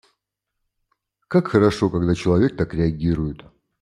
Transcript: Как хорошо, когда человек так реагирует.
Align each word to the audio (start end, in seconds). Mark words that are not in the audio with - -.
Как 1.27 1.49
хорошо, 1.49 1.91
когда 1.91 2.15
человек 2.15 2.57
так 2.57 2.73
реагирует. 2.73 3.45